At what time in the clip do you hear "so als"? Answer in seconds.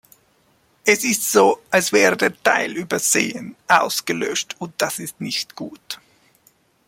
1.31-1.91